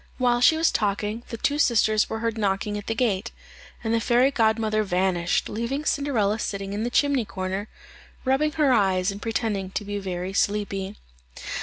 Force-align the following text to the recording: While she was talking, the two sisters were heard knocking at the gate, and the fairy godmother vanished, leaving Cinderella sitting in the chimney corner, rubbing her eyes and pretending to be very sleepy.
While 0.17 0.41
she 0.41 0.57
was 0.57 0.71
talking, 0.71 1.21
the 1.29 1.37
two 1.37 1.59
sisters 1.59 2.09
were 2.09 2.21
heard 2.21 2.35
knocking 2.35 2.75
at 2.75 2.87
the 2.87 2.95
gate, 2.95 3.29
and 3.83 3.93
the 3.93 3.99
fairy 4.01 4.31
godmother 4.31 4.81
vanished, 4.81 5.47
leaving 5.47 5.85
Cinderella 5.85 6.39
sitting 6.39 6.73
in 6.73 6.81
the 6.83 6.89
chimney 6.89 7.23
corner, 7.23 7.67
rubbing 8.25 8.53
her 8.53 8.73
eyes 8.73 9.11
and 9.11 9.21
pretending 9.21 9.69
to 9.69 9.85
be 9.85 9.99
very 9.99 10.33
sleepy. 10.33 10.95